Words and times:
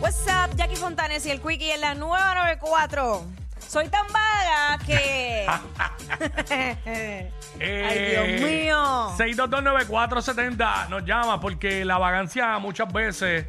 What's 0.00 0.26
up, 0.26 0.56
Jackie 0.56 0.76
Fontanes 0.76 1.26
y 1.26 1.30
el 1.30 1.40
Quickie 1.40 1.72
en 1.72 1.80
la 1.82 1.94
nueva 1.94 2.34
94. 2.34 3.22
Soy 3.68 3.88
tan 3.88 4.06
vaga 4.12 4.78
que. 4.84 5.46
Ay, 7.60 8.08
Dios 8.10 8.40
mío. 8.50 9.12
6229470 9.18 10.88
nos 10.88 11.04
llama 11.04 11.40
porque 11.40 11.84
la 11.84 11.98
vagancia 11.98 12.58
muchas 12.58 12.92
veces 12.92 13.46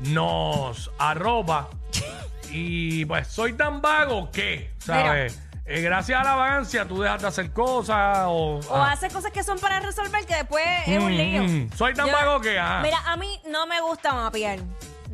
nos 0.00 0.90
arroba. 0.98 1.68
y 2.50 3.04
pues 3.06 3.26
soy 3.28 3.54
tan 3.54 3.80
vago 3.80 4.30
que, 4.30 4.72
¿sabes? 4.78 5.40
Eh, 5.68 5.80
gracias 5.80 6.20
a 6.20 6.22
la 6.22 6.34
vagancia 6.36 6.86
tú 6.86 7.00
dejas 7.02 7.22
de 7.22 7.26
hacer 7.26 7.50
cosas 7.52 8.18
o... 8.26 8.60
O 8.68 8.76
ah. 8.76 8.92
haces 8.92 9.12
cosas 9.12 9.32
que 9.32 9.42
son 9.42 9.58
para 9.58 9.80
resolver 9.80 10.24
que 10.24 10.36
después 10.36 10.64
es 10.86 11.02
un 11.02 11.12
Mm, 11.12 11.16
lío. 11.16 11.42
mm. 11.42 11.70
Soy 11.76 11.92
tan 11.92 12.06
Yo- 12.06 12.12
vago 12.12 12.40
que, 12.40 12.56
ajá. 12.56 12.82
Mira, 12.82 12.98
a 13.04 13.16
mí 13.16 13.40
no 13.50 13.66
me 13.66 13.80
gusta 13.80 14.12
mapear. 14.14 14.60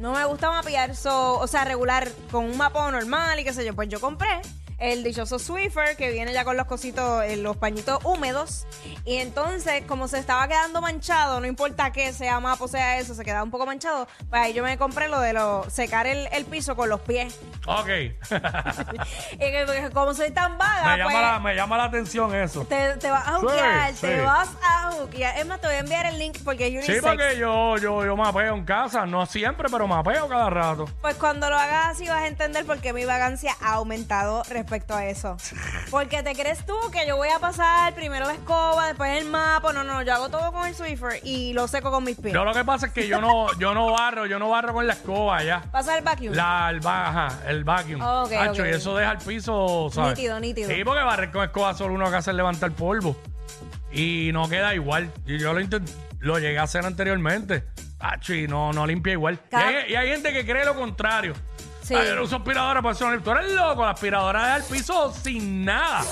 No 0.02 0.10
me 0.10 0.24
gusta 0.24 0.50
mapear, 0.50 0.96
so, 0.96 1.38
o 1.38 1.46
sea, 1.46 1.64
regular 1.64 2.10
con 2.32 2.46
un 2.46 2.56
mapado 2.56 2.90
normal 2.90 3.38
y 3.38 3.44
qué 3.44 3.52
sé 3.52 3.64
yo. 3.64 3.72
Pues 3.72 3.88
yo 3.88 4.00
compré 4.00 4.42
el 4.82 5.04
dichoso 5.04 5.38
Swiffer 5.38 5.96
que 5.96 6.10
viene 6.10 6.32
ya 6.32 6.44
con 6.44 6.56
los 6.56 6.66
cositos, 6.66 7.22
eh, 7.24 7.36
los 7.36 7.56
pañitos 7.56 8.00
húmedos. 8.04 8.66
Y 9.04 9.16
entonces, 9.18 9.84
como 9.86 10.08
se 10.08 10.18
estaba 10.18 10.48
quedando 10.48 10.80
manchado, 10.80 11.40
no 11.40 11.46
importa 11.46 11.92
que 11.92 12.12
sea 12.12 12.40
mapo, 12.40 12.66
sea 12.66 12.98
eso, 12.98 13.14
se 13.14 13.24
quedaba 13.24 13.44
un 13.44 13.50
poco 13.52 13.64
manchado, 13.64 14.08
pues 14.28 14.42
ahí 14.42 14.52
yo 14.54 14.62
me 14.64 14.76
compré 14.78 15.08
lo 15.08 15.20
de 15.20 15.32
lo, 15.34 15.68
secar 15.70 16.06
el, 16.08 16.28
el 16.32 16.44
piso 16.46 16.74
con 16.74 16.88
los 16.88 17.00
pies. 17.00 17.38
Ok. 17.66 17.88
Y 19.32 19.38
que, 19.38 19.90
como 19.94 20.14
soy 20.14 20.30
tan 20.30 20.58
vaga, 20.58 20.90
me, 20.92 20.98
llama 20.98 21.10
pues, 21.10 21.22
la, 21.22 21.38
me 21.40 21.54
llama 21.54 21.76
la 21.78 21.84
atención 21.84 22.34
eso. 22.34 22.64
te, 22.64 22.96
te 22.96 23.10
vas 23.10 23.26
a 23.26 23.34
juquear, 23.38 23.92
Sí, 23.94 24.00
te 24.02 24.18
sí. 24.18 24.24
vas 24.24 24.48
a 24.68 24.90
juquear. 24.92 25.38
Es 25.38 25.46
más, 25.46 25.60
te 25.60 25.66
voy 25.68 25.76
a 25.76 25.80
enviar 25.80 26.06
el 26.06 26.18
link 26.18 26.38
porque 26.44 26.66
es 26.66 26.84
Sí, 26.84 26.92
unisex. 26.92 27.02
porque 27.06 27.36
yo, 27.38 27.76
yo, 27.78 28.04
yo 28.04 28.16
mapeo 28.16 28.54
en 28.56 28.64
casa, 28.64 29.06
no 29.06 29.26
siempre, 29.26 29.68
pero 29.70 29.86
mapeo 29.86 30.28
cada 30.28 30.50
rato. 30.50 30.86
Pues 31.00 31.16
cuando 31.16 31.48
lo 31.50 31.56
hagas 31.56 31.86
así 31.92 32.06
vas 32.08 32.22
a 32.22 32.26
entender 32.26 32.64
por 32.66 32.78
qué 32.78 32.92
mi 32.92 33.04
vagancia 33.04 33.56
ha 33.60 33.74
aumentado 33.74 34.42
respecto 34.48 34.71
a 34.72 35.06
eso. 35.06 35.36
Porque 35.90 36.22
te 36.22 36.34
crees 36.34 36.64
tú 36.64 36.74
que 36.90 37.06
yo 37.06 37.16
voy 37.16 37.28
a 37.28 37.38
pasar 37.38 37.94
primero 37.94 38.26
la 38.26 38.32
escoba, 38.34 38.86
después 38.88 39.18
el 39.20 39.26
mapa. 39.28 39.72
No, 39.72 39.84
no, 39.84 40.02
yo 40.02 40.14
hago 40.14 40.28
todo 40.28 40.50
con 40.52 40.66
el 40.66 40.74
Swiffer 40.74 41.20
y 41.22 41.52
lo 41.52 41.68
seco 41.68 41.90
con 41.90 42.04
mis 42.04 42.16
pies. 42.18 42.32
Yo 42.34 42.44
lo 42.44 42.54
que 42.54 42.64
pasa 42.64 42.86
es 42.86 42.92
que 42.92 43.06
yo 43.06 43.20
no, 43.20 43.46
yo 43.58 43.74
no 43.74 43.92
barro, 43.92 44.26
yo 44.26 44.38
no 44.38 44.48
barro 44.48 44.72
con 44.72 44.86
la 44.86 44.94
escoba 44.94 45.42
ya. 45.42 45.60
Pasa 45.70 45.96
el 45.98 46.04
vacuum. 46.04 46.32
La, 46.32 46.68
el, 46.70 46.84
va- 46.84 47.08
ajá, 47.08 47.38
el 47.48 47.64
vacuum. 47.64 48.00
Ok, 48.00 48.32
Hacho, 48.32 48.62
ok. 48.62 48.68
Y 48.68 48.70
eso 48.70 48.96
deja 48.96 49.12
el 49.12 49.18
piso, 49.18 49.90
¿sabes? 49.92 50.16
Nítido, 50.16 50.40
nítido. 50.40 50.70
Sí, 50.70 50.82
porque 50.84 51.02
barrer 51.02 51.30
con 51.30 51.44
escoba 51.44 51.74
solo 51.74 51.94
uno 51.94 52.10
que 52.10 52.16
hace 52.16 52.30
es 52.30 52.36
levantar 52.36 52.72
polvo. 52.72 53.16
Y 53.92 54.30
no 54.32 54.48
queda 54.48 54.74
igual. 54.74 55.10
Y 55.26 55.38
yo 55.38 55.52
lo 55.52 55.60
intent- 55.60 55.90
lo 56.20 56.38
llegué 56.38 56.58
a 56.58 56.62
hacer 56.62 56.84
anteriormente. 56.86 57.64
Hacho, 58.00 58.34
y 58.34 58.48
no, 58.48 58.72
no 58.72 58.86
limpia 58.86 59.12
igual. 59.12 59.34
Y 59.46 59.48
Cada- 59.50 59.66
hay, 59.68 59.92
y 59.92 59.94
hay 59.94 60.08
gente 60.08 60.32
que 60.32 60.44
cree 60.44 60.64
lo 60.64 60.74
contrario. 60.74 61.34
Sí. 61.82 61.94
Ay, 61.94 62.08
yo 62.08 62.14
no 62.16 62.22
uso 62.22 62.36
aspiradora 62.36 62.80
para 62.80 62.94
eso. 62.94 63.06
Tú 63.24 63.30
eres 63.32 63.52
loco, 63.52 63.84
la 63.84 63.90
aspiradora 63.90 64.42
deja 64.44 64.56
el 64.58 64.62
piso 64.64 65.12
sin 65.12 65.64
nada. 65.64 66.02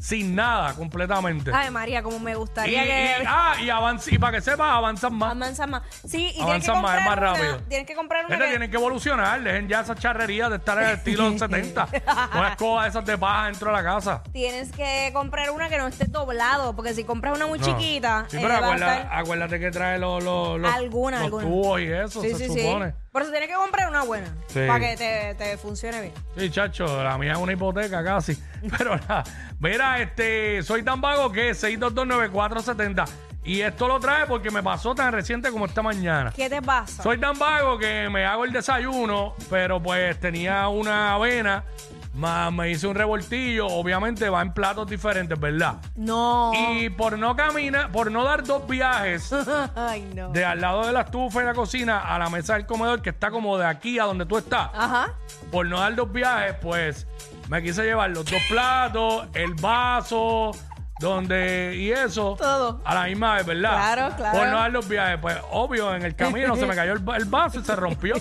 Sin 0.00 0.34
nada, 0.34 0.72
completamente. 0.74 1.50
Ay, 1.54 1.70
María, 1.70 2.02
como 2.02 2.18
me 2.18 2.34
gustaría 2.34 2.82
y- 2.84 2.86
que... 2.86 3.24
ah, 3.28 3.54
y, 3.60 3.66
avanz- 3.68 4.10
y 4.10 4.18
para 4.18 4.36
que 4.38 4.40
sepas, 4.40 4.70
avanzan 4.72 5.14
más. 5.14 5.32
Avanza 5.32 5.66
más. 5.66 5.82
Sí, 6.06 6.28
y 6.28 6.32
tienes 6.32 6.34
que 6.36 6.42
Avanza 6.42 6.74
más, 6.74 6.98
es 6.98 7.04
más 7.04 7.16
una, 7.18 7.26
rápido. 7.32 7.58
Tienes 7.68 7.86
que 7.86 7.94
comprar 7.94 8.24
una 8.24 8.30
Gente, 8.34 8.44
que- 8.46 8.50
tienen 8.50 8.70
que 8.70 8.76
evolucionar, 8.78 9.42
dejen 9.42 9.68
ya 9.68 9.80
esa 9.80 9.94
charrería 9.94 10.48
de 10.48 10.56
estar 10.56 10.78
en 10.78 10.88
el 10.88 10.94
estilo 10.96 11.30
70. 11.38 11.88
No 12.34 12.46
escoba 12.46 12.86
esas 12.86 13.04
de 13.04 13.18
paja 13.18 13.46
dentro 13.46 13.70
de 13.70 13.76
la 13.76 13.84
casa. 13.84 14.22
Tienes 14.32 14.72
que 14.72 15.10
comprar 15.12 15.50
una 15.50 15.68
que 15.68 15.76
no 15.76 15.86
esté 15.86 16.06
doblado, 16.06 16.74
porque 16.74 16.94
si 16.94 17.04
compras 17.04 17.36
una 17.36 17.46
muy 17.46 17.58
No. 17.58 17.64
chiquita, 17.66 18.24
Sí, 18.28 18.38
eh, 18.38 18.40
pero 18.42 18.54
va 18.54 18.54
a 18.54 18.58
acuerda- 18.58 18.94
estar- 19.02 19.18
acuérdate 19.18 19.60
que 19.60 19.70
trae 19.70 19.98
los, 19.98 20.24
los, 20.24 20.58
los, 20.60 20.72
Alguna, 20.74 21.16
los 21.18 21.24
alguna. 21.26 21.44
tubos 21.44 21.80
y 21.80 21.92
eso, 21.92 22.22
Sí, 22.22 22.30
se 22.30 22.36
sí, 22.48 22.52
sí. 22.54 22.60
supone. 22.60 22.94
Por 23.12 23.22
eso 23.22 23.30
tienes 23.32 23.48
que 23.48 23.54
comprar 23.56 23.88
una 23.88 24.04
buena, 24.04 24.28
Sí. 24.46 24.60
para 24.68 24.78
que 24.78 24.96
te, 24.96 25.34
te 25.34 25.56
funcione 25.58 26.00
bien. 26.00 26.12
Sí, 26.36 26.50
chacho, 26.50 27.02
la 27.02 27.18
mía 27.18 27.32
es 27.32 27.38
una 27.38 27.52
hipoteca 27.52 28.04
casi. 28.04 28.36
Pero 28.78 28.96
nada, 28.96 29.24
mira, 29.58 30.00
este, 30.00 30.62
soy 30.62 30.82
tan 30.84 31.00
vago 31.00 31.32
que 31.32 31.50
6229470. 31.52 33.04
Y 33.42 33.62
esto 33.62 33.88
lo 33.88 33.98
trae 33.98 34.26
porque 34.26 34.50
me 34.50 34.62
pasó 34.62 34.94
tan 34.94 35.12
reciente 35.12 35.50
como 35.50 35.64
esta 35.64 35.82
mañana. 35.82 36.30
¿Qué 36.36 36.48
te 36.50 36.60
pasa? 36.60 37.02
Soy 37.02 37.18
tan 37.18 37.38
vago 37.38 37.78
que 37.78 38.08
me 38.10 38.24
hago 38.26 38.44
el 38.44 38.52
desayuno, 38.52 39.34
pero 39.48 39.82
pues 39.82 40.20
tenía 40.20 40.68
una 40.68 41.14
avena, 41.14 41.64
más 42.14 42.52
me 42.52 42.70
hice 42.70 42.86
un 42.86 42.94
revoltillo, 42.94 43.66
obviamente 43.68 44.28
va 44.28 44.42
en 44.42 44.52
platos 44.52 44.88
diferentes, 44.88 45.38
¿verdad? 45.38 45.76
No. 45.94 46.50
Y 46.54 46.90
por 46.90 47.18
no 47.18 47.36
caminar, 47.36 47.92
por 47.92 48.10
no 48.10 48.24
dar 48.24 48.42
dos 48.44 48.66
viajes 48.66 49.32
Ay, 49.76 50.10
no. 50.14 50.30
de 50.30 50.44
al 50.44 50.60
lado 50.60 50.86
de 50.86 50.92
la 50.92 51.02
estufa 51.02 51.42
y 51.42 51.46
la 51.46 51.54
cocina 51.54 51.98
a 52.00 52.18
la 52.18 52.28
mesa 52.28 52.54
del 52.54 52.66
comedor, 52.66 53.00
que 53.00 53.10
está 53.10 53.30
como 53.30 53.56
de 53.58 53.66
aquí 53.66 53.98
a 53.98 54.04
donde 54.04 54.26
tú 54.26 54.38
estás, 54.38 54.70
Ajá. 54.74 55.14
por 55.52 55.66
no 55.66 55.78
dar 55.80 55.94
dos 55.94 56.10
viajes, 56.12 56.54
pues 56.60 57.06
me 57.48 57.62
quise 57.62 57.84
llevar 57.84 58.10
los 58.10 58.24
dos 58.24 58.42
platos, 58.48 59.26
el 59.34 59.54
vaso, 59.54 60.50
donde 61.00 61.74
y 61.76 61.90
eso 61.90 62.36
Todo. 62.38 62.80
a 62.84 62.94
la 62.94 63.04
misma 63.06 63.36
vez, 63.36 63.46
¿verdad? 63.46 63.72
Claro, 63.72 64.16
claro. 64.16 64.38
Por 64.38 64.48
no 64.48 64.56
dar 64.58 64.70
los 64.70 64.86
viajes, 64.88 65.18
pues 65.20 65.36
obvio, 65.50 65.94
en 65.94 66.02
el 66.04 66.14
camino 66.14 66.54
se 66.56 66.66
me 66.66 66.74
cayó 66.76 66.92
el, 66.92 67.02
el 67.16 67.24
vaso 67.24 67.58
y 67.58 67.64
se 67.64 67.74
rompió 67.74 68.14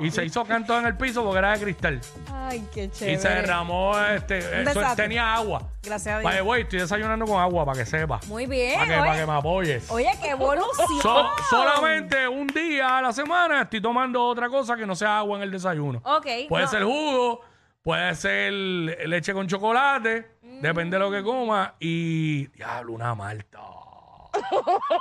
y 0.00 0.10
se 0.10 0.24
hizo 0.24 0.44
canto 0.44 0.78
en 0.78 0.86
el 0.86 0.96
piso 0.96 1.22
porque 1.24 1.38
era 1.38 1.52
de 1.52 1.60
cristal 1.64 2.00
Ay, 2.32 2.66
qué 2.74 2.84
y 2.84 2.90
chévere. 2.90 3.18
se 3.18 3.28
derramó 3.28 3.98
este, 4.00 4.38
eso, 4.62 4.80
tenía 4.96 5.34
agua. 5.34 5.62
Gracias 5.82 6.14
a 6.16 6.18
Dios. 6.18 6.30
Vaya, 6.30 6.42
voy, 6.42 6.60
estoy 6.62 6.80
desayunando 6.80 7.24
con 7.26 7.40
agua 7.40 7.64
para 7.64 7.78
que 7.78 7.86
sepa. 7.86 8.18
Muy 8.26 8.46
bien. 8.46 8.74
Para 8.74 8.86
que, 8.86 8.92
oye, 8.94 9.00
para 9.08 9.20
que 9.20 9.26
me 9.26 9.32
apoyes. 9.38 9.90
oye, 9.90 10.10
qué 10.20 10.30
evolución. 10.30 11.00
So- 11.02 11.30
solamente 11.50 12.26
un 12.26 12.46
día 12.48 12.98
a 12.98 13.02
la 13.02 13.12
semana 13.12 13.62
estoy 13.62 13.80
tomando 13.80 14.24
otra 14.24 14.48
cosa 14.48 14.76
que 14.76 14.86
no 14.86 14.94
sea 14.96 15.18
agua 15.18 15.36
en 15.38 15.44
el 15.44 15.50
desayuno. 15.50 16.00
Ok. 16.04 16.26
Puede 16.48 16.64
no. 16.64 16.70
ser 16.70 16.82
jugo, 16.84 17.40
puede 17.82 18.14
ser 18.14 18.52
leche 18.52 19.32
con 19.34 19.46
chocolate, 19.46 20.33
depende 20.68 20.96
de 20.98 21.04
lo 21.04 21.10
que 21.10 21.22
coma. 21.22 21.74
Y, 21.80 22.46
diablo, 22.48 22.92
una 22.92 23.14
malta. 23.14 23.60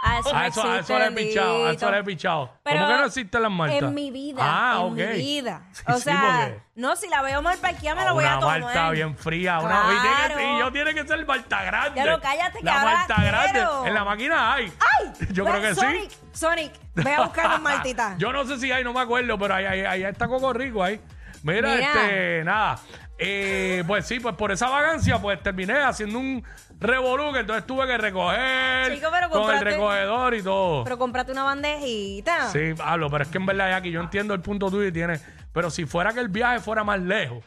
Ah, 0.04 0.20
eso, 0.20 0.32
no 0.32 0.38
A 0.40 0.48
eso, 0.48 0.62
a 0.64 0.78
existe, 0.78 0.80
eso 0.94 1.00
le 1.00 1.06
he 1.08 1.12
pichado, 1.12 1.66
a 1.66 1.72
eso 1.72 1.90
le 1.92 1.98
he 1.98 2.04
pichado. 2.04 2.52
Pero 2.62 2.80
¿Cómo 2.82 2.88
que 2.92 2.98
no 3.00 3.06
existen 3.06 3.42
las 3.42 3.52
maltas? 3.52 3.82
En 3.82 3.94
mi 3.96 4.12
vida. 4.12 4.42
Ah, 4.44 4.76
en 4.82 4.86
ok. 4.92 4.94
mi 4.96 5.18
vida. 5.18 5.62
Sí, 5.74 5.84
o 5.88 5.94
sí, 5.96 6.02
sea, 6.02 6.22
porque- 6.22 6.62
no, 6.76 6.96
si 6.96 7.08
la 7.10 7.22
veo 7.24 7.42
mal 7.42 7.58
parqueada, 7.58 7.96
me 7.96 8.02
Ah, 8.02 8.06
la 8.06 8.12
voy 8.12 8.24
a 8.26 8.28
una 8.28 8.40
tomar. 8.40 8.62
malta 8.62 8.90
bien 8.92 9.18
fría. 9.18 9.60
Una, 9.60 9.86
y, 9.86 10.02
tiene 10.02 10.16
que- 10.28 10.34
Claro. 10.34 10.56
y 10.56 10.60
yo 10.60 10.72
tiene 10.72 10.94
que 10.94 11.08
ser 11.08 11.26
malta 11.26 11.64
grande. 11.64 11.96
Ya 12.00 12.06
lo 12.06 12.22
cállate, 12.22 12.60
que 12.60 12.64
La 12.66 12.82
ahora 12.82 12.94
malta 12.98 13.24
grande. 13.24 13.66
En 13.88 13.94
la 13.96 14.04
máquina 14.06 14.54
hay. 14.54 14.72
¡Ay! 15.00 15.12
Yo 15.32 15.46
creo 15.46 15.62
que 15.62 15.74
Sonic, 15.76 16.12
sí. 16.12 16.18
Sonic, 16.34 16.72
ve 16.94 17.16
a 17.16 17.22
buscar 17.24 17.56
un 17.58 17.64
maltita. 17.64 18.16
Yo 18.20 18.32
no 18.32 18.46
sé 18.46 18.60
si 18.60 18.72
hay, 18.72 18.84
no 18.84 18.94
me 18.94 19.00
acuerdo, 19.02 19.36
pero 19.40 19.56
ahí, 19.56 19.66
ahí, 19.66 19.82
ahí 19.84 20.04
está 20.04 20.28
Coco 20.28 20.54
Rico 20.54 20.84
ahí. 20.84 21.02
Mira, 21.42 21.70
Mira. 21.76 21.88
este, 21.92 22.44
nada. 22.46 22.80
Eh, 23.20 23.84
pues 23.88 24.08
sí, 24.08 24.20
pues 24.20 24.36
por 24.36 24.52
esa 24.52 24.70
vagancia, 24.70 25.20
pues 25.22 25.42
terminé 25.42 25.74
haciendo 25.84 26.18
un 26.20 26.44
revolú 26.80 27.32
que 27.32 27.40
entonces 27.40 27.66
tuve 27.66 27.86
que 27.88 27.98
recoger 27.98 28.96
Chico, 28.96 29.08
pero 29.12 29.30
con 29.30 29.54
el 29.56 29.62
recogedor 29.62 30.34
y 30.34 30.42
todo. 30.42 30.84
Pero 30.84 30.98
cómprate 30.98 31.32
una 31.32 31.44
bandejita. 31.44 32.50
Sí, 32.52 32.74
hablo, 32.84 33.10
pero 33.10 33.24
es 33.24 33.30
que 33.30 33.38
en 33.38 33.46
verdad, 33.46 33.70
Jackie, 33.70 33.92
yo 33.92 34.02
entiendo 34.02 34.34
el 34.34 34.42
punto 34.42 34.70
tuyo 34.70 34.88
y 34.88 34.92
tiene. 34.92 35.20
Pero 35.54 35.70
si 35.70 35.86
fuera 35.86 36.12
que 36.12 36.20
el 36.20 36.30
viaje 36.30 36.60
fuera 36.60 36.84
más 36.84 37.00
lejos. 37.00 37.44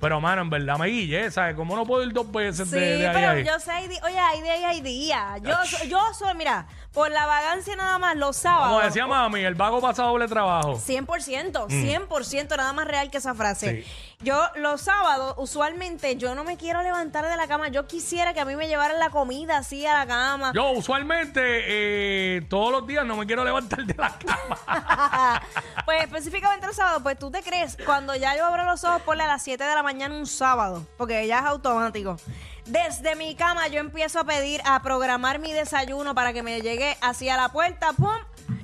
Pero, 0.00 0.20
mano, 0.20 0.42
en 0.42 0.50
verdad 0.50 0.78
me 0.78 0.88
guillé, 0.88 1.30
¿sabes? 1.30 1.54
¿Cómo 1.54 1.76
no 1.76 1.86
puedo 1.86 2.02
ir 2.02 2.12
dos 2.12 2.30
veces 2.32 2.68
Sí, 2.68 2.74
de, 2.74 2.80
de 2.80 2.94
ahí 2.96 3.04
a 3.06 3.12
pero 3.12 3.30
ahí? 3.30 3.44
yo 3.44 3.58
sé, 3.60 3.70
hay 3.70 3.86
di- 3.86 4.00
oye, 4.04 4.18
hay 4.18 4.42
días 4.42 4.58
y 4.60 4.64
hay 4.64 4.80
días. 4.80 5.42
Yo, 5.42 5.54
so- 5.64 5.84
yo 5.86 6.00
soy, 6.12 6.34
mira, 6.34 6.66
por 6.92 7.10
la 7.10 7.26
vagancia 7.26 7.74
nada 7.74 7.98
más, 7.98 8.16
los 8.16 8.36
sábados. 8.36 8.68
Como 8.68 8.80
decía 8.80 9.06
mami, 9.06 9.40
el 9.40 9.54
vago 9.54 9.80
pasa 9.80 10.04
doble 10.04 10.28
trabajo. 10.28 10.74
100%, 10.74 11.68
100%, 11.68 12.56
nada 12.56 12.72
más 12.72 12.86
real 12.86 13.10
que 13.10 13.18
esa 13.18 13.34
frase. 13.34 13.72
Mm. 13.72 13.76
Sí. 13.76 14.12
Yo 14.22 14.40
los 14.54 14.82
sábados, 14.82 15.34
usualmente, 15.36 16.16
yo 16.16 16.36
no 16.36 16.44
me 16.44 16.56
quiero 16.56 16.82
levantar 16.82 17.28
de 17.28 17.36
la 17.36 17.48
cama. 17.48 17.68
Yo 17.68 17.86
quisiera 17.86 18.32
que 18.32 18.40
a 18.40 18.44
mí 18.44 18.54
me 18.54 18.68
llevaran 18.68 19.00
la 19.00 19.10
comida 19.10 19.58
así 19.58 19.84
a 19.84 19.94
la 19.94 20.06
cama. 20.06 20.52
Yo 20.54 20.70
usualmente 20.70 21.40
eh, 21.42 22.42
todos 22.48 22.70
los 22.70 22.86
días 22.86 23.04
no 23.04 23.16
me 23.16 23.26
quiero 23.26 23.42
levantar 23.44 23.84
de 23.84 23.94
la 23.94 24.16
cama. 24.18 25.42
pues 25.84 26.04
específicamente 26.04 26.66
los 26.66 26.76
sábados, 26.76 27.02
pues 27.02 27.18
tú 27.18 27.32
te 27.32 27.42
crees, 27.42 27.76
cuando 27.84 28.14
ya 28.14 28.36
yo 28.36 28.46
abro 28.46 28.64
los 28.64 28.84
ojos, 28.84 29.02
ponle 29.02 29.24
a 29.24 29.26
las 29.26 29.42
7 29.42 29.64
de 29.64 29.74
la 29.74 29.82
mañana 29.82 30.14
un 30.14 30.26
sábado, 30.26 30.86
porque 30.96 31.26
ya 31.26 31.40
es 31.40 31.44
automático. 31.46 32.16
Desde 32.66 33.16
mi 33.16 33.34
cama 33.34 33.66
yo 33.68 33.80
empiezo 33.80 34.20
a 34.20 34.24
pedir, 34.24 34.60
a 34.64 34.82
programar 34.82 35.38
mi 35.40 35.52
desayuno 35.52 36.14
para 36.14 36.32
que 36.32 36.42
me 36.42 36.60
llegue 36.60 36.96
hacia 37.00 37.36
la 37.36 37.48
puerta, 37.50 37.92
¡pum! 37.92 38.12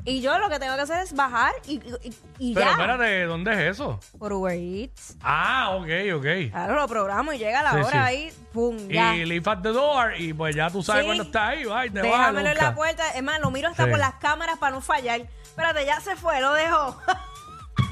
Y 0.05 0.23
yo 0.23 0.39
lo 0.39 0.49
que 0.49 0.59
tengo 0.59 0.75
que 0.77 0.83
hacer 0.83 1.01
es 1.03 1.15
bajar 1.15 1.53
y, 1.67 1.75
y- 2.07 2.15
y 2.39 2.55
Pero 2.55 2.65
ya. 2.67 2.73
espérate, 2.73 3.25
¿dónde 3.25 3.53
es 3.53 3.59
eso? 3.73 4.01
Por 4.19 4.33
Uber 4.33 4.55
Eats. 4.55 5.17
Ah, 5.21 5.71
ok, 5.73 5.89
ok. 6.17 6.51
Claro, 6.51 6.77
lo 6.77 6.89
programo 6.89 7.33
y 7.33 7.39
llega 7.39 7.63
la 7.63 7.73
Sí, 7.73 7.77
hora 7.79 7.91
sí. 7.91 7.97
ahí, 7.99 8.33
¡pum! 8.55 8.77
Ya. 8.89 9.15
Y 9.17 9.27
leave 9.27 9.51
at 9.51 9.59
the 9.59 9.69
door 9.71 10.15
y 10.19 10.33
pues 10.33 10.55
ya 10.55 10.71
tú 10.71 10.83
sabes 10.83 11.03
Sí. 11.03 11.07
cuando 11.09 11.25
está 11.25 11.49
ahí, 11.49 11.65
va 11.65 11.85
y 11.85 11.91
te 11.91 12.01
vas 12.01 12.07
a 12.09 12.11
Déjamelo 12.11 12.39
en 12.39 12.45
la 12.45 12.53
buscar. 12.53 12.75
puerta. 12.77 13.11
Es 13.11 13.23
más, 13.23 13.41
lo 13.41 13.51
miro 13.51 13.69
hasta 13.69 13.85
Sí. 13.85 13.91
por 13.91 13.99
las 13.99 14.15
cámaras 14.15 14.57
para 14.59 14.77
no 14.77 14.81
fallar. 14.81 15.21
Espérate, 15.43 15.85
ya 15.85 16.01
se 16.01 16.17
fue, 16.17 16.41
lo 16.41 16.55
dejo. 16.55 16.97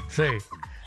Sí. 0.09 0.23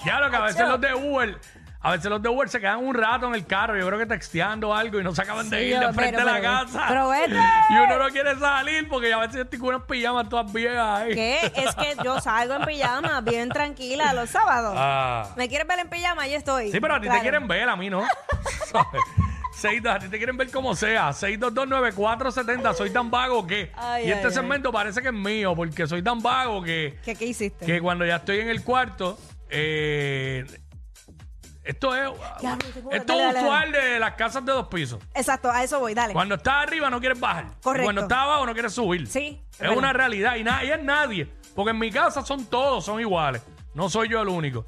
Ya 0.04 0.18
lo 0.18 0.30
que 0.30 0.36
a 0.36 0.40
veces 0.40 0.60
Acho. 0.62 0.70
los 0.70 0.80
de 0.80 0.94
Uber, 0.94 1.38
A 1.82 1.92
veces 1.92 2.10
los 2.10 2.20
de 2.20 2.28
Uber 2.28 2.46
se 2.50 2.60
quedan 2.60 2.84
un 2.84 2.94
rato 2.94 3.26
en 3.26 3.34
el 3.34 3.46
carro, 3.46 3.74
yo 3.78 3.86
creo 3.86 3.98
que 3.98 4.04
texteando 4.04 4.74
algo 4.74 5.00
y 5.00 5.02
no 5.02 5.14
se 5.14 5.22
acaban 5.22 5.48
de 5.48 5.64
ir 5.64 5.78
de 5.78 5.86
yo- 5.86 5.92
frente 5.94 6.18
pero- 6.18 6.28
a 6.28 6.32
la 6.34 6.38
pero- 6.40 6.52
casa. 6.52 6.84
pero 6.88 7.08
vete. 7.08 7.36
Y 7.70 7.74
uno 7.74 7.98
no 7.98 8.08
quiere 8.10 8.38
salir 8.38 8.86
porque 8.86 9.12
a 9.14 9.18
veces 9.18 9.36
yo 9.36 9.42
estoy 9.42 9.58
con 9.58 9.68
unas 9.70 9.82
pijamas 9.84 10.28
todas 10.28 10.52
viejas 10.52 11.00
ahí. 11.00 11.14
¿Qué? 11.14 11.38
Es 11.56 11.74
que 11.74 11.96
yo 12.04 12.20
salgo 12.20 12.54
en 12.56 12.64
pijama, 12.66 13.22
bien 13.22 13.48
tranquila, 13.48 14.12
los 14.12 14.28
sábados. 14.28 14.74
Ah. 14.76 15.30
¿Me 15.36 15.48
quieres 15.48 15.66
ver 15.66 15.78
en 15.78 15.88
pijama? 15.88 16.22
Ahí 16.22 16.34
estoy. 16.34 16.70
Sí, 16.70 16.80
pero 16.80 16.96
a 16.96 17.00
ti 17.00 17.08
te 17.08 17.18
quieren 17.20 17.48
ver, 17.48 17.66
a 17.66 17.76
mí 17.76 17.88
no. 17.88 18.02
¿Sabes? 18.70 19.00
Seis- 19.56 19.84
a 19.86 19.98
ti 19.98 20.08
te 20.08 20.18
quieren 20.18 20.36
ver 20.36 20.50
como 20.50 20.74
sea. 20.74 21.12
6229470. 21.12 22.74
Soy 22.74 22.90
tan 22.90 23.10
vago 23.10 23.46
que. 23.46 23.72
Ay, 23.74 24.06
y 24.08 24.12
este 24.12 24.26
ay, 24.28 24.32
segmento 24.34 24.70
parece 24.70 25.00
que 25.00 25.08
es 25.08 25.14
mío, 25.14 25.54
porque 25.56 25.86
soy 25.86 26.02
tan 26.02 26.20
vago 26.20 26.62
que, 26.62 26.98
¿Qué, 27.04 27.14
qué 27.14 27.24
hiciste? 27.24 27.64
que 27.64 27.80
cuando 27.80 28.04
ya 28.04 28.16
estoy 28.16 28.40
en 28.40 28.50
el 28.50 28.62
cuarto. 28.62 29.18
eh, 29.48 30.44
esto 31.64 31.94
es. 31.94 32.10
Tengo- 32.40 32.90
esto 32.92 33.12
dale, 33.12 33.28
es 33.28 33.34
dale, 33.34 33.40
usual 33.40 33.72
de 33.72 33.98
las 33.98 34.14
casas 34.14 34.44
de 34.44 34.52
dos 34.52 34.68
pisos. 34.68 35.00
Exacto, 35.14 35.50
a 35.50 35.62
eso 35.62 35.78
voy, 35.80 35.94
dale. 35.94 36.12
Cuando 36.12 36.34
estás 36.36 36.54
arriba 36.62 36.88
no 36.90 37.00
quieres 37.00 37.18
bajar. 37.20 37.44
Y 37.58 37.62
Correcto. 37.62 37.84
Cuando 37.84 38.02
estás 38.02 38.18
abajo 38.18 38.46
no 38.46 38.52
quieres 38.52 38.72
subir. 38.72 39.06
Sí, 39.06 39.42
es 39.58 39.60
Es 39.70 39.76
una 39.76 39.92
realidad. 39.92 40.36
Y, 40.36 40.44
na- 40.44 40.64
y 40.64 40.70
es 40.70 40.82
nadie. 40.82 41.28
Porque 41.54 41.70
en 41.72 41.78
mi 41.78 41.90
casa 41.90 42.24
son 42.24 42.46
todos, 42.46 42.84
son 42.84 43.00
iguales. 43.00 43.42
No 43.74 43.88
soy 43.90 44.08
yo 44.08 44.22
el 44.22 44.28
único. 44.28 44.64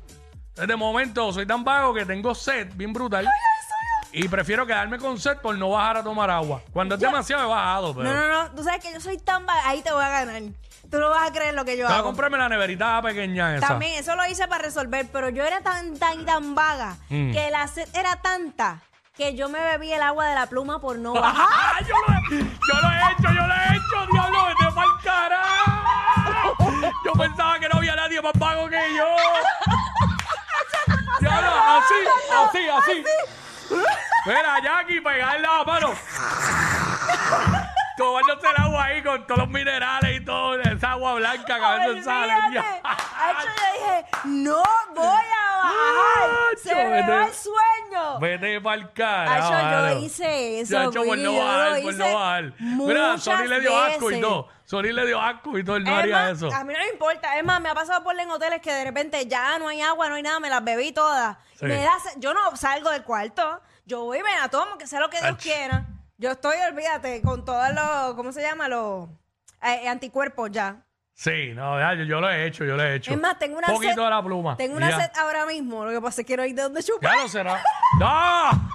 Desde 0.54 0.76
momento 0.76 1.32
soy 1.32 1.46
tan 1.46 1.64
vago 1.64 1.94
que 1.94 2.04
tengo 2.04 2.34
sed 2.34 2.68
bien 2.74 2.92
brutal. 2.92 3.26
Y 4.14 4.28
prefiero 4.28 4.66
quedarme 4.66 4.98
con 4.98 5.18
sed 5.18 5.38
por 5.38 5.56
no 5.56 5.70
bajar 5.70 5.96
a 5.96 6.02
tomar 6.04 6.28
agua. 6.30 6.60
Cuando 6.70 6.96
es 6.96 7.00
demasiado 7.00 7.44
he 7.44 7.46
bajado, 7.46 7.94
pero. 7.96 8.12
No, 8.12 8.14
no, 8.28 8.28
no. 8.44 8.50
Tú 8.54 8.62
sabes 8.62 8.82
que 8.84 8.92
yo 8.92 9.00
soy 9.00 9.16
tan 9.16 9.46
vaga. 9.46 9.66
Ahí 9.66 9.80
te 9.80 9.90
voy 9.90 10.04
a 10.04 10.08
ganar. 10.10 10.42
Tú 10.92 10.98
no 11.00 11.08
vas 11.10 11.28
a 11.28 11.32
creer 11.32 11.54
lo 11.54 11.64
que 11.64 11.76
yo 11.78 11.86
Te 11.86 11.92
voy 11.92 11.94
a 11.94 11.98
hago. 12.00 12.06
comprarme 12.08 12.36
la 12.38 12.48
neverita 12.50 13.00
pequeña 13.02 13.56
esa. 13.56 13.66
También, 13.68 13.98
eso 13.98 14.14
lo 14.14 14.26
hice 14.26 14.46
para 14.46 14.62
resolver, 14.62 15.08
pero 15.10 15.30
yo 15.30 15.42
era 15.42 15.60
tan, 15.62 15.98
tan, 15.98 16.24
tan 16.26 16.54
vaga 16.54 16.96
Mm. 17.08 17.32
que 17.32 17.50
la 17.50 17.66
sed 17.66 17.88
era 17.94 18.16
tanta 18.16 18.80
que 19.16 19.34
yo 19.34 19.48
me 19.48 19.58
bebí 19.58 19.90
el 19.92 20.02
agua 20.02 20.26
de 20.26 20.34
la 20.34 20.46
pluma 20.46 20.80
por 20.80 20.98
no 20.98 21.14
bajar. 21.14 21.82
Yo, 21.86 21.94
lo 22.06 22.14
he, 22.14 22.20
yo 22.40 22.74
lo 22.82 22.90
he 22.90 23.12
hecho, 23.12 23.28
yo 23.34 23.46
lo 23.46 23.54
he 23.54 23.76
hecho, 23.76 24.06
diablo, 24.12 24.46
vete 24.46 24.66
pa'l 24.74 24.98
carajo. 25.02 26.56
Yo 27.04 27.12
pensaba 27.12 27.58
que 27.58 27.68
no 27.68 27.76
había 27.78 27.96
nadie 27.96 28.20
más 28.22 28.32
vago 28.38 28.68
que 28.68 28.94
yo. 28.96 29.06
Diablo, 31.20 31.50
así, 31.68 31.94
así, 32.48 32.68
así. 32.68 33.04
Mira, 34.26 34.60
Jackie, 34.62 35.00
pegarle 35.00 35.40
la 35.42 35.64
mano. 35.64 35.94
Tomándose 37.96 38.46
el 38.48 38.56
agua 38.64 38.84
ahí 38.84 39.02
con 39.02 39.26
todos 39.26 39.40
los 39.40 39.48
minerales 39.50 40.01
esa 41.44 41.54
agua 41.54 41.74
blanca 41.74 41.84
que 41.84 41.84
a 41.84 41.88
veces 41.88 42.04
sale. 42.04 42.32
Olvídate. 42.46 42.80
Hacho, 42.84 43.46
yo 43.46 43.72
dije, 43.72 44.06
no 44.24 44.62
voy 44.94 45.06
a 45.06 45.56
bajar. 45.62 46.58
Se 46.62 46.74
me 46.74 47.08
va 47.08 47.26
el 47.26 47.32
sueño. 47.34 48.18
Vete 48.20 48.60
pa'l 48.60 48.92
carajo. 48.92 49.48
Hacho, 49.54 49.58
yo 49.58 49.64
mano. 49.82 50.00
hice 50.00 50.60
eso. 50.60 50.76
Por 50.92 50.94
no 50.94 51.14
yo 51.14 51.16
lo 51.16 51.44
bajar, 51.44 51.82
por 51.82 51.92
hice 51.92 51.98
no 52.08 52.14
bajar. 52.14 52.52
Mira, 52.58 53.06
muchas 53.12 53.22
Sony 53.22 53.44
le 53.48 53.60
dio 53.60 53.76
asco 53.78 54.10
y 54.10 54.14
veces. 54.14 54.20
todo. 54.28 54.48
Sony 54.64 54.82
le 54.92 55.06
dio 55.06 55.20
asco 55.20 55.58
y 55.58 55.64
todo, 55.64 55.76
él 55.76 55.84
no 55.84 55.90
Es 55.92 55.98
haría 55.98 56.16
más, 56.16 56.30
eso. 56.32 56.52
A 56.54 56.64
mí 56.64 56.72
no 56.72 56.78
me 56.78 56.88
importa. 56.88 57.36
Es 57.38 57.44
más, 57.44 57.60
me 57.60 57.68
ha 57.68 57.74
pasado 57.74 58.02
por 58.02 58.18
en 58.18 58.30
hoteles 58.30 58.60
que 58.62 58.72
de 58.72 58.84
repente 58.84 59.26
ya 59.26 59.58
no 59.58 59.68
hay 59.68 59.80
agua, 59.82 60.08
no 60.08 60.14
hay 60.14 60.22
nada, 60.22 60.40
me 60.40 60.48
las 60.48 60.64
bebí 60.64 60.92
todas. 60.92 61.36
Sí. 61.58 61.66
Me 61.66 61.76
da 61.82 61.92
sed. 62.02 62.12
yo 62.18 62.32
no 62.32 62.56
salgo 62.56 62.90
del 62.90 63.02
cuarto. 63.02 63.60
Yo 63.84 64.04
voy 64.04 64.18
y 64.18 64.22
me 64.22 64.34
la 64.38 64.48
tomo, 64.48 64.78
que 64.78 64.86
sea 64.86 65.00
lo 65.00 65.10
que 65.10 65.18
Dios 65.20 65.32
Ach. 65.32 65.42
quiera. 65.42 65.86
Yo 66.16 66.30
estoy, 66.30 66.56
olvídate, 66.68 67.20
con 67.20 67.44
todos 67.44 67.68
los, 67.74 68.14
¿cómo 68.14 68.30
se 68.32 68.40
llama? 68.40 68.68
Los 68.68 69.08
eh, 69.62 69.88
anticuerpos 69.88 70.50
ya. 70.52 70.76
Sí, 71.14 71.52
no, 71.54 71.78
ya, 71.78 71.94
yo, 71.94 72.04
yo 72.04 72.20
lo 72.20 72.28
he 72.30 72.46
hecho, 72.46 72.64
yo 72.64 72.76
lo 72.76 72.82
he 72.82 72.96
hecho. 72.96 73.12
Es 73.12 73.20
más, 73.20 73.38
tengo 73.38 73.58
una 73.58 73.68
Poquito 73.68 73.94
sed. 73.94 74.02
de 74.02 74.10
la 74.10 74.22
pluma. 74.22 74.56
Tengo 74.56 74.76
una 74.76 74.90
ya. 74.90 75.00
sed 75.02 75.10
ahora 75.20 75.46
mismo. 75.46 75.84
Lo 75.84 75.90
que 75.90 76.00
pasa 76.00 76.20
es 76.22 76.24
que 76.24 76.24
quiero 76.28 76.44
ir 76.44 76.54
de 76.54 76.62
donde 76.62 76.82
chupar. 76.82 77.14
Ya 77.16 77.22
lo 77.22 77.28
será. 77.28 77.62
¡No! 78.00 78.72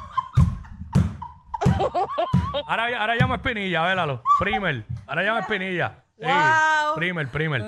Ahora, 2.68 2.88
ahora 3.02 3.16
llama 3.16 3.36
a 3.36 3.38
Espinilla, 3.38 3.84
vélalo. 3.84 4.24
Primer. 4.40 4.84
Ahora 5.08 5.24
llama 5.24 5.38
a 5.40 5.42
Espinilla. 5.42 6.04
Sí, 6.20 6.26
Wow. 6.26 6.96
primer, 6.96 7.28
primer. 7.28 7.62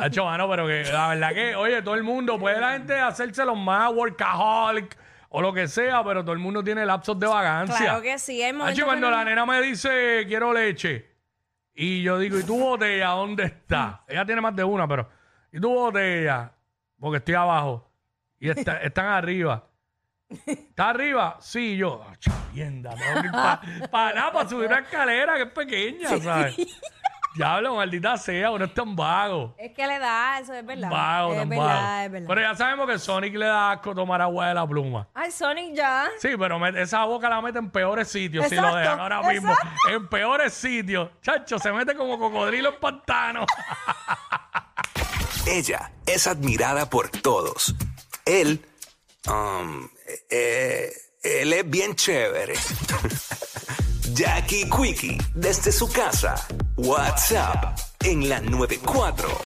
Hacho, 0.00 0.24
mano, 0.24 0.48
pero 0.50 0.66
que 0.66 0.84
la 0.92 1.08
verdad 1.08 1.32
que, 1.32 1.54
oye, 1.54 1.80
todo 1.82 1.94
el 1.94 2.02
mundo, 2.02 2.38
puede 2.38 2.60
la 2.60 2.72
gente 2.72 2.98
hacerse 2.98 3.44
los 3.44 3.56
más 3.56 3.92
workaholic 3.92 4.96
o 5.28 5.40
lo 5.40 5.52
que 5.52 5.68
sea, 5.68 6.02
pero 6.02 6.22
todo 6.24 6.32
el 6.32 6.40
mundo 6.40 6.64
tiene 6.64 6.84
lapsos 6.84 7.18
de 7.20 7.26
vagancia. 7.28 7.76
Claro 7.78 8.02
que 8.02 8.18
sí. 8.18 8.42
Hay 8.42 8.48
Hacho, 8.50 8.58
momentos 8.58 8.78
que 8.80 8.84
cuando 8.84 9.10
no- 9.10 9.16
la 9.16 9.24
nena 9.24 9.46
me 9.46 9.60
dice 9.62 10.24
quiero 10.26 10.52
leche 10.52 11.13
y 11.74 12.02
yo 12.02 12.18
digo, 12.18 12.38
¿y 12.38 12.44
tu 12.44 12.58
botella 12.58 13.08
dónde 13.08 13.44
está? 13.44 14.02
Ella 14.08 14.24
tiene 14.24 14.40
más 14.40 14.54
de 14.54 14.64
una, 14.64 14.86
pero 14.86 15.08
¿y 15.52 15.60
tu 15.60 15.70
botella? 15.72 16.52
Porque 16.98 17.18
estoy 17.18 17.34
abajo 17.34 17.90
y 18.38 18.48
está- 18.50 18.78
están 18.82 19.06
arriba. 19.06 19.64
¿Está 20.46 20.90
arriba? 20.90 21.36
Sí, 21.40 21.76
yo, 21.76 22.04
ah, 22.08 22.16
chavienda, 22.18 22.94
tengo 22.94 23.20
que 23.20 23.26
ir 23.28 23.32
para 23.90 24.14
nada, 24.14 24.32
para 24.32 24.48
subir 24.48 24.66
una 24.68 24.80
escalera 24.80 25.36
que 25.36 25.42
es 25.42 25.50
pequeña, 25.52 26.08
¿sabes? 26.18 26.56
Diablo, 27.34 27.74
maldita 27.74 28.16
sea, 28.16 28.50
uno 28.52 28.64
es 28.66 28.74
tan 28.74 28.94
vago. 28.94 29.54
Es 29.58 29.72
que 29.72 29.86
le 29.86 29.98
da, 29.98 30.38
eso 30.38 30.54
es 30.54 30.64
verdad. 30.64 30.88
Vago, 30.88 31.32
es 31.32 31.38
tan 31.40 31.48
verdad, 31.48 31.64
vago. 31.66 32.04
es 32.04 32.12
verdad. 32.12 32.28
Pero 32.28 32.40
ya 32.40 32.54
sabemos 32.54 32.86
que 32.88 32.98
Sonic 32.98 33.34
le 33.34 33.46
da 33.46 33.72
asco 33.72 33.94
tomar 33.94 34.22
agua 34.22 34.48
de 34.48 34.54
la 34.54 34.66
pluma. 34.66 35.08
Ay, 35.14 35.30
Sonic 35.32 35.74
ya. 35.74 36.06
Sí, 36.20 36.28
pero 36.38 36.58
me- 36.60 36.80
esa 36.80 37.04
boca 37.04 37.28
la 37.28 37.40
mete 37.40 37.58
en 37.58 37.70
peores 37.70 38.06
sitios 38.08 38.46
si 38.48 38.54
lo 38.54 38.60
Exacto, 38.62 38.78
dejan 38.78 39.00
ahora 39.00 39.22
mismo. 39.22 39.50
exacto. 39.52 39.88
En 39.90 40.08
peores 40.08 40.54
sitios. 40.54 41.10
Chacho, 41.22 41.58
se 41.58 41.72
mete 41.72 41.94
como 41.96 42.18
cocodrilo 42.18 42.68
en 42.74 42.80
pantano. 42.80 43.46
Ella 45.46 45.90
es 46.06 46.26
admirada 46.26 46.88
por 46.88 47.10
todos. 47.10 47.74
Él, 48.24 48.64
um, 49.28 49.88
eh, 50.30 50.90
él 51.22 51.52
es 51.52 51.68
bien 51.68 51.94
chévere. 51.96 52.54
Jackie 54.14 54.70
Quickie, 54.70 55.18
desde 55.34 55.72
su 55.72 55.90
casa. 55.92 56.36
WhatsApp 56.76 57.78
en 58.00 58.28
la 58.28 58.40
94. 58.40 59.38